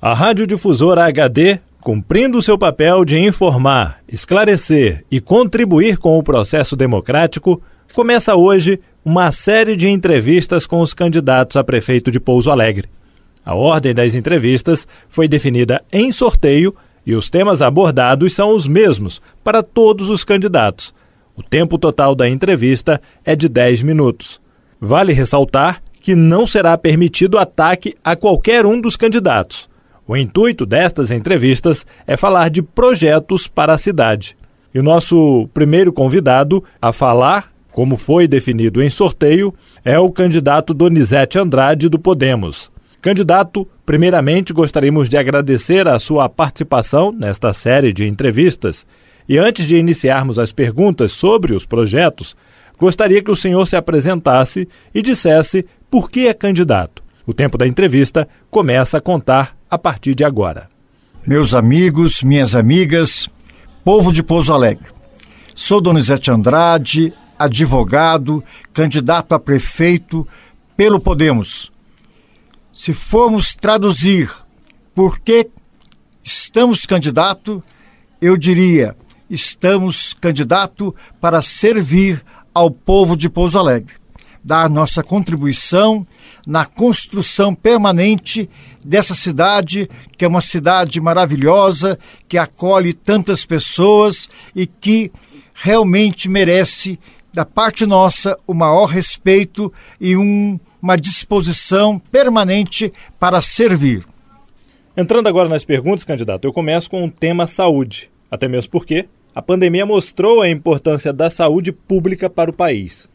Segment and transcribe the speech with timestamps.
[0.00, 7.62] A Radiodifusora HD, cumprindo seu papel de informar, esclarecer e contribuir com o processo democrático,
[7.94, 12.90] começa hoje uma série de entrevistas com os candidatos a prefeito de Pouso Alegre.
[13.42, 16.76] A ordem das entrevistas foi definida em sorteio
[17.06, 20.94] e os temas abordados são os mesmos para todos os candidatos.
[21.34, 24.42] O tempo total da entrevista é de 10 minutos.
[24.78, 29.74] Vale ressaltar que não será permitido ataque a qualquer um dos candidatos.
[30.08, 34.36] O intuito destas entrevistas é falar de projetos para a cidade.
[34.72, 39.52] E o nosso primeiro convidado a falar, como foi definido em sorteio,
[39.84, 42.70] é o candidato Donizete Andrade do Podemos.
[43.02, 48.86] Candidato, primeiramente gostaríamos de agradecer a sua participação nesta série de entrevistas.
[49.28, 52.36] E antes de iniciarmos as perguntas sobre os projetos,
[52.78, 57.02] gostaria que o senhor se apresentasse e dissesse por que é candidato.
[57.26, 60.70] O tempo da entrevista começa a contar a partir de agora.
[61.26, 63.28] Meus amigos, minhas amigas,
[63.84, 64.86] povo de Pouso Alegre.
[65.54, 68.42] Sou Donizete Andrade, advogado,
[68.72, 70.26] candidato a prefeito
[70.76, 71.70] pelo Podemos.
[72.72, 74.30] Se formos traduzir
[74.94, 75.50] por que
[76.24, 77.62] estamos candidato,
[78.20, 78.96] eu diria:
[79.28, 83.94] estamos candidato para servir ao povo de Pouso Alegre,
[84.46, 86.06] dar nossa contribuição
[86.46, 88.48] na construção permanente
[88.84, 95.10] dessa cidade, que é uma cidade maravilhosa, que acolhe tantas pessoas e que
[95.52, 96.96] realmente merece,
[97.34, 104.06] da parte nossa, o maior respeito e um, uma disposição permanente para servir.
[104.96, 109.42] Entrando agora nas perguntas, candidato, eu começo com o tema saúde, até mesmo porque a
[109.42, 113.08] pandemia mostrou a importância da saúde pública para o país.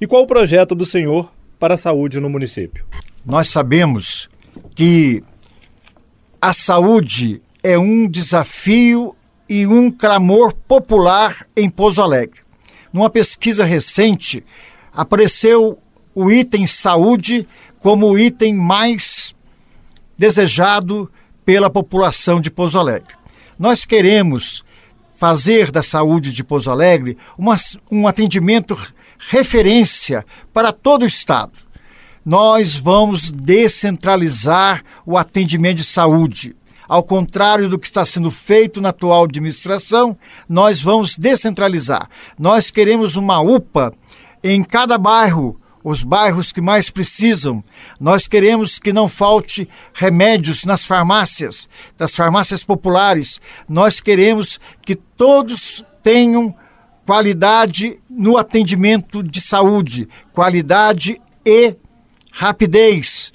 [0.00, 2.84] E qual o projeto do senhor para a saúde no município?
[3.24, 4.28] Nós sabemos
[4.74, 5.22] que
[6.40, 9.16] a saúde é um desafio
[9.48, 12.40] e um clamor popular em Pouso Alegre.
[12.92, 14.44] Numa pesquisa recente,
[14.92, 15.78] apareceu
[16.14, 17.48] o item saúde
[17.80, 19.34] como o item mais
[20.16, 21.10] desejado
[21.44, 23.14] pela população de Pouso Alegre.
[23.58, 24.64] Nós queremos
[25.16, 27.56] fazer da saúde de Pouso Alegre uma,
[27.90, 28.76] um atendimento
[29.18, 31.52] referência para todo o Estado.
[32.24, 36.56] Nós vamos descentralizar o atendimento de saúde.
[36.88, 40.16] Ao contrário do que está sendo feito na atual administração,
[40.48, 42.08] nós vamos descentralizar.
[42.38, 43.92] Nós queremos uma UPA
[44.42, 47.62] em cada bairro, os bairros que mais precisam.
[48.00, 53.40] Nós queremos que não falte remédios nas farmácias, das farmácias populares.
[53.68, 56.54] Nós queremos que todos tenham
[57.06, 61.74] qualidade no atendimento de saúde, qualidade e
[62.32, 63.32] rapidez.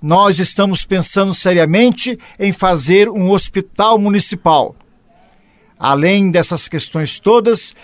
[0.00, 4.74] Nós estamos pensando seriamente em fazer um hospital municipal.
[5.78, 7.74] Além dessas questões todas,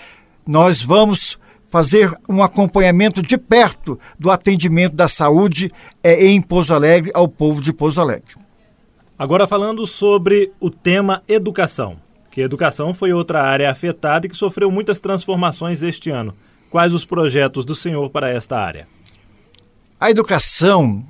[0.45, 1.37] nós vamos
[1.69, 5.71] fazer um acompanhamento de perto do atendimento da saúde
[6.03, 8.35] é, em Pouso Alegre ao povo de Pouso Alegre.
[9.19, 12.06] Agora falando sobre o tema educação
[12.37, 16.35] que a educação foi outra área afetada e que sofreu muitas transformações este ano.
[16.69, 18.87] Quais os projetos do senhor para esta área?
[19.99, 21.03] A educação,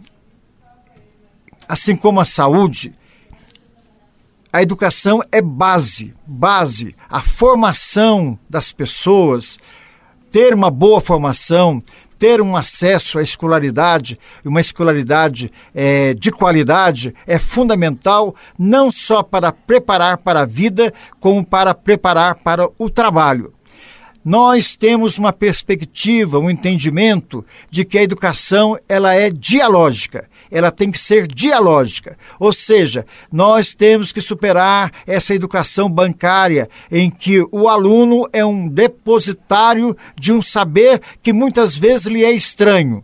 [1.68, 2.94] assim como a saúde,
[4.54, 9.60] a educação é base, base, a formação das pessoas,
[10.32, 11.84] ter uma boa formação,
[12.18, 19.52] ter um acesso à escolaridade, uma escolaridade é, de qualidade, é fundamental não só para
[19.52, 23.54] preparar para a vida, como para preparar para o trabalho.
[24.24, 30.92] Nós temos uma perspectiva, um entendimento de que a educação ela é dialógica ela tem
[30.92, 32.18] que ser dialógica.
[32.40, 38.68] Ou seja, nós temos que superar essa educação bancária em que o aluno é um
[38.68, 43.04] depositário de um saber que muitas vezes lhe é estranho.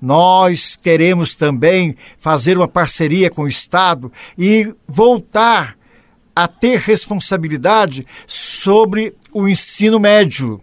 [0.00, 5.76] Nós queremos também fazer uma parceria com o Estado e voltar
[6.34, 10.60] a ter responsabilidade sobre o ensino médio.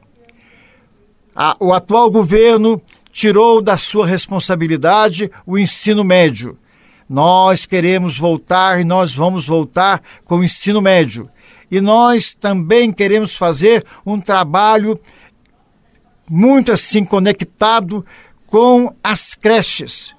[1.59, 2.79] o atual governo
[3.13, 6.57] tirou da sua responsabilidade o ensino médio.
[7.07, 11.29] Nós queremos voltar e nós vamos voltar com o ensino médio.
[11.69, 14.99] E nós também queremos fazer um trabalho
[16.27, 18.03] muito assim conectado
[18.47, 20.13] com as creches.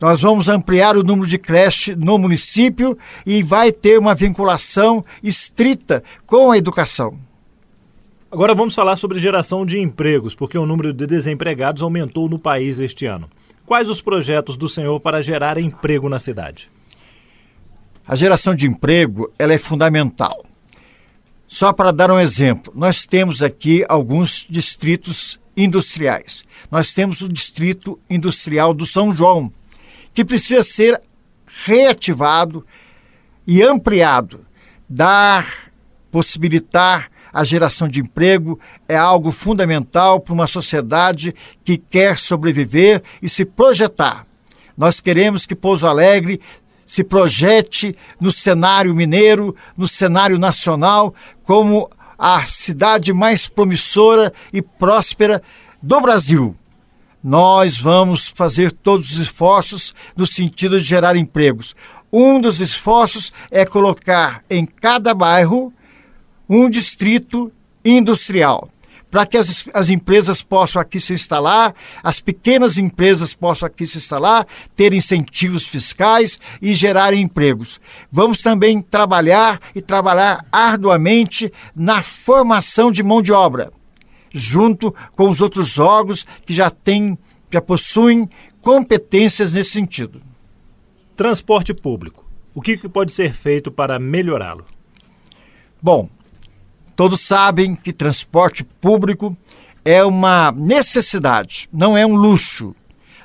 [0.00, 6.02] Nós vamos ampliar o número de creches no município e vai ter uma vinculação estrita
[6.26, 7.25] com a educação.
[8.36, 12.78] Agora vamos falar sobre geração de empregos, porque o número de desempregados aumentou no país
[12.78, 13.30] este ano.
[13.64, 16.70] Quais os projetos do senhor para gerar emprego na cidade?
[18.06, 20.44] A geração de emprego ela é fundamental.
[21.48, 26.44] Só para dar um exemplo, nós temos aqui alguns distritos industriais.
[26.70, 29.50] Nós temos o distrito industrial do São João,
[30.12, 31.00] que precisa ser
[31.64, 32.66] reativado
[33.46, 34.44] e ampliado.
[34.86, 35.72] Dar,
[36.10, 38.58] possibilitar a geração de emprego
[38.88, 41.34] é algo fundamental para uma sociedade
[41.64, 44.26] que quer sobreviver e se projetar.
[44.76, 46.40] Nós queremos que Pouso Alegre
[46.84, 55.42] se projete no cenário mineiro, no cenário nacional, como a cidade mais promissora e próspera
[55.82, 56.54] do Brasil.
[57.22, 61.74] Nós vamos fazer todos os esforços no sentido de gerar empregos.
[62.12, 65.72] Um dos esforços é colocar em cada bairro
[66.48, 67.52] um distrito
[67.84, 68.70] industrial
[69.10, 73.98] para que as, as empresas possam aqui se instalar, as pequenas empresas possam aqui se
[73.98, 77.80] instalar, ter incentivos fiscais e gerar empregos.
[78.10, 83.72] Vamos também trabalhar e trabalhar arduamente na formação de mão de obra,
[84.32, 87.16] junto com os outros órgãos que já têm,
[87.50, 88.28] já possuem
[88.60, 90.20] competências nesse sentido.
[91.16, 92.26] Transporte público.
[92.54, 94.64] O que pode ser feito para melhorá-lo?
[95.80, 96.08] Bom,
[96.96, 99.36] Todos sabem que transporte público
[99.84, 102.74] é uma necessidade, não é um luxo.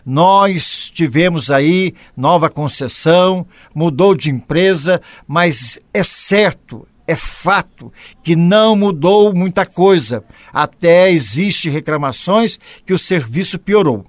[0.05, 8.75] Nós tivemos aí nova concessão, mudou de empresa, mas é certo, é fato que não
[8.75, 10.23] mudou muita coisa.
[10.51, 14.03] Até existe reclamações que o serviço piorou.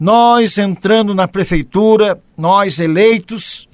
[0.00, 3.68] Nós entrando na prefeitura, nós eleitos,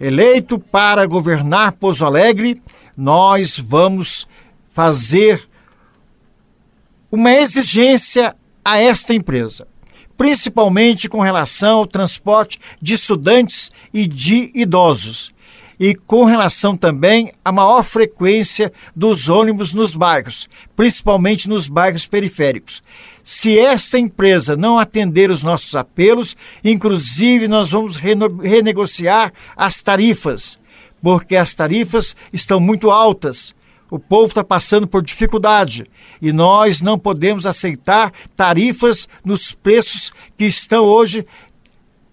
[0.00, 2.60] eleito para governar Pouso Alegre,
[2.96, 4.26] nós vamos
[4.72, 5.48] fazer
[7.10, 9.68] uma exigência a esta empresa,
[10.16, 15.32] principalmente com relação ao transporte de estudantes e de idosos,
[15.78, 22.82] e com relação também à maior frequência dos ônibus nos bairros, principalmente nos bairros periféricos.
[23.22, 30.58] Se esta empresa não atender os nossos apelos, inclusive nós vamos renegociar as tarifas
[31.04, 33.54] porque as tarifas estão muito altas.
[33.90, 35.84] O povo está passando por dificuldade
[36.20, 41.26] e nós não podemos aceitar tarifas nos preços que estão hoje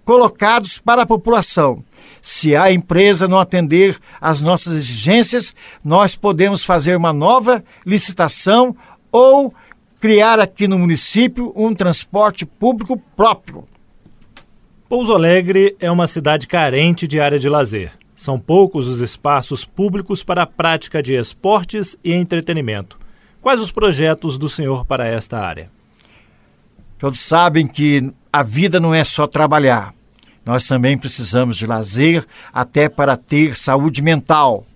[0.03, 1.85] colocados para a população.
[2.21, 8.75] Se a empresa não atender às nossas exigências, nós podemos fazer uma nova licitação
[9.09, 9.53] ou
[10.01, 13.63] criar aqui no município um transporte público próprio.
[14.89, 18.00] Pouso Alegre é uma cidade carente de área de lazer.
[18.21, 22.99] São poucos os espaços públicos para a prática de esportes e entretenimento.
[23.41, 25.71] Quais os projetos do senhor para esta área?
[26.99, 29.95] Todos sabem que a vida não é só trabalhar.
[30.45, 32.23] Nós também precisamos de lazer
[32.53, 34.67] até para ter saúde mental,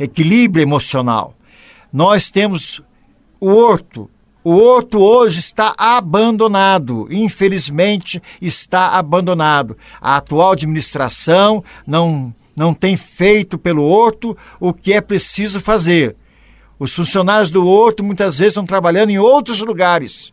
[0.00, 1.34] equilíbrio emocional.
[1.92, 2.80] Nós temos
[3.38, 4.08] o horto,
[4.42, 9.76] o outro hoje está abandonado, infelizmente está abandonado.
[10.00, 16.16] A atual administração não não tem feito pelo Horto o que é preciso fazer.
[16.78, 20.32] Os funcionários do Horto muitas vezes estão trabalhando em outros lugares.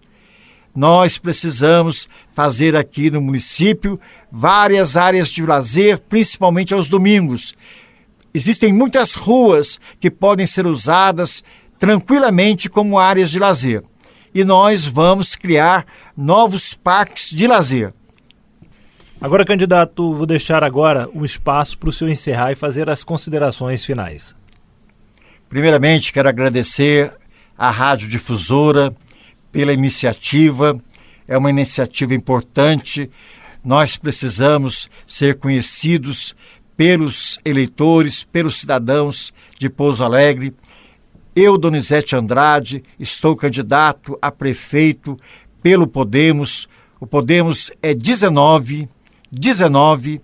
[0.75, 3.99] Nós precisamos fazer aqui no município
[4.31, 7.53] várias áreas de lazer, principalmente aos domingos.
[8.33, 11.43] Existem muitas ruas que podem ser usadas
[11.77, 13.83] tranquilamente como áreas de lazer.
[14.33, 15.85] E nós vamos criar
[16.17, 17.93] novos parques de lazer.
[19.23, 23.85] Agora, candidato, vou deixar agora um espaço para o senhor encerrar e fazer as considerações
[23.85, 24.35] finais.
[25.47, 27.09] Primeiramente, quero agradecer
[27.57, 28.93] à Rádio Difusora
[29.49, 30.77] pela iniciativa.
[31.25, 33.09] É uma iniciativa importante.
[33.63, 36.35] Nós precisamos ser conhecidos
[36.75, 40.53] pelos eleitores, pelos cidadãos de Pouso Alegre.
[41.33, 45.15] Eu, Donizete Andrade, estou candidato a prefeito
[45.61, 46.67] pelo Podemos.
[46.99, 48.89] O Podemos é 19
[49.33, 50.21] 19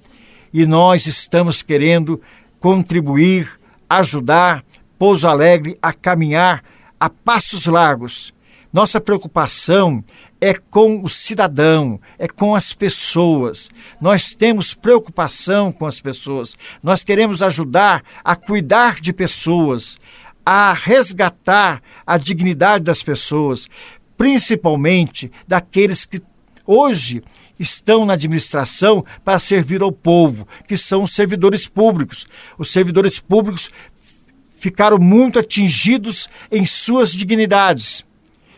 [0.53, 2.21] e nós estamos querendo
[2.59, 4.63] contribuir, ajudar
[4.99, 6.63] Pouso Alegre a caminhar
[6.99, 8.33] a passos largos.
[8.71, 10.03] Nossa preocupação
[10.39, 13.69] é com o cidadão, é com as pessoas.
[13.99, 16.55] Nós temos preocupação com as pessoas.
[16.83, 19.97] Nós queremos ajudar a cuidar de pessoas,
[20.45, 23.67] a resgatar a dignidade das pessoas,
[24.15, 26.21] principalmente daqueles que
[26.65, 27.23] hoje
[27.59, 32.25] estão na administração para servir ao povo, que são os servidores públicos.
[32.57, 33.69] Os servidores públicos
[34.57, 38.07] ficaram muito atingidos em suas dignidades.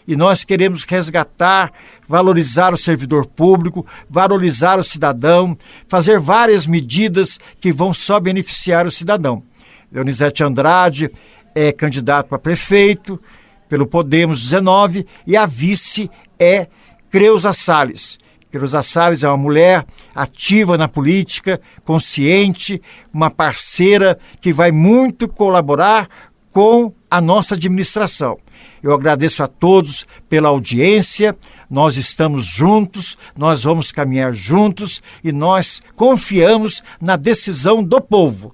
[0.07, 1.71] e nós queremos resgatar,
[2.07, 5.55] valorizar o servidor público, valorizar o cidadão,
[5.87, 9.43] fazer várias medidas que vão só beneficiar o cidadão.
[9.91, 11.11] Leonizete Andrade
[11.53, 13.21] é candidato a prefeito
[13.69, 16.67] pelo Podemos 19 e a vice é
[17.09, 18.17] Creuza Salles.
[18.51, 22.81] Creuza Salles é uma mulher ativa na política, consciente,
[23.13, 26.09] uma parceira que vai muito colaborar
[26.51, 28.37] com a nossa administração.
[28.83, 31.35] Eu agradeço a todos pela audiência.
[31.69, 38.53] Nós estamos juntos, nós vamos caminhar juntos e nós confiamos na decisão do povo.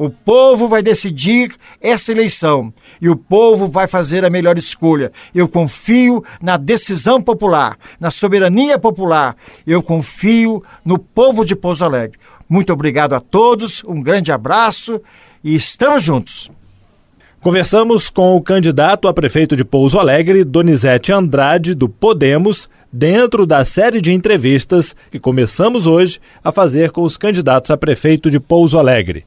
[0.00, 5.12] O povo vai decidir essa eleição e o povo vai fazer a melhor escolha.
[5.34, 9.36] Eu confio na decisão popular, na soberania popular.
[9.66, 12.18] Eu confio no povo de Pouso Alegre.
[12.48, 15.02] Muito obrigado a todos, um grande abraço
[15.44, 16.50] e estamos juntos.
[17.42, 23.66] Conversamos com o candidato a prefeito de Pouso Alegre, Donizete Andrade, do Podemos, dentro da
[23.66, 28.78] série de entrevistas que começamos hoje a fazer com os candidatos a prefeito de Pouso
[28.78, 29.26] Alegre.